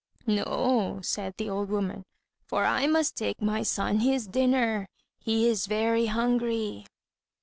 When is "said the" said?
1.03-1.47